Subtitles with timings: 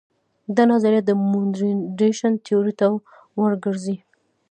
[0.55, 2.85] دا نظریه د موډرنیزېشن تیورۍ ته
[3.39, 3.95] ور ګرځي.